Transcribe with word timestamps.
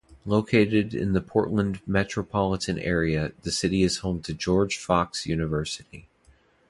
Located 0.25 0.95
in 0.95 1.13
the 1.13 1.21
Portland 1.21 1.79
metropolitan 1.85 2.79
area, 2.79 3.33
the 3.43 3.51
city 3.51 3.83
is 3.83 3.97
home 3.99 4.19
to 4.23 4.33
George 4.33 4.79
Fox 4.79 5.27
University. 5.27 6.07